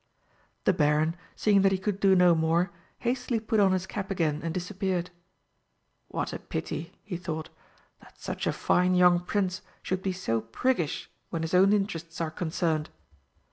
[0.63, 4.39] The Baron, seeing that he could do no more, hastily put on his cap again
[4.43, 5.11] and disappeared.
[6.07, 7.49] "What a pity," he thought,
[7.99, 12.31] "that such a fine young Prince should be so priggish when his own interests are
[12.31, 12.89] concerned!"